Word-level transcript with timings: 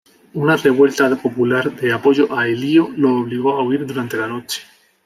Una 0.33 0.57
revuelta 0.57 1.15
popular 1.15 1.75
de 1.75 1.93
apoyo 1.93 2.35
a 2.35 2.47
Elío 2.47 2.89
lo 2.97 3.17
obligó 3.19 3.51
a 3.51 3.61
huir 3.63 3.85
durante 3.85 4.17
la 4.17 4.25
noche. 4.25 4.63